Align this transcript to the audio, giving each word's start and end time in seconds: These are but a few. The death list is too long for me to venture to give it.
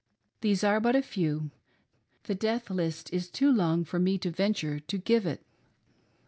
These 0.39 0.63
are 0.63 0.79
but 0.79 0.95
a 0.95 1.03
few. 1.03 1.51
The 2.23 2.33
death 2.33 2.71
list 2.71 3.13
is 3.13 3.29
too 3.29 3.51
long 3.53 3.83
for 3.85 3.99
me 3.99 4.17
to 4.17 4.31
venture 4.31 4.79
to 4.79 4.97
give 4.97 5.27
it. 5.27 5.45